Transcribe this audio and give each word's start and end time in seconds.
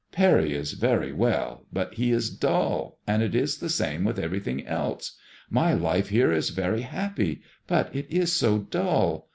"Parry 0.11 0.53
is 0.55 0.71
very 0.71 1.13
well, 1.13 1.67
but 1.71 1.93
he 1.93 2.09
is 2.11 2.31
dull, 2.31 2.97
and 3.05 3.21
it 3.21 3.35
is 3.35 3.59
the 3.59 3.69
same 3.69 4.03
with 4.03 4.17
eveiything 4.17 4.67
else. 4.67 5.11
My 5.47 5.75
life 5.75 6.09
here 6.09 6.31
is 6.31 6.49
very 6.49 6.81
happy, 6.81 7.43
but 7.67 7.95
it 7.95 8.07
is 8.09 8.33
so 8.33 8.57
dull. 8.57 9.29